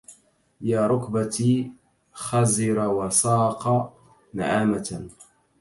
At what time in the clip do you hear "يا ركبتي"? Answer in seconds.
0.61-1.71